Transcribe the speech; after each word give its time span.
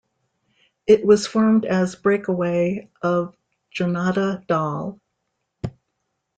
It 0.87 1.05
was 1.05 1.27
formed 1.27 1.63
as 1.63 1.93
breakaway 1.95 2.89
of 3.03 3.35
Janata 3.71 4.43
Dal. 4.47 4.99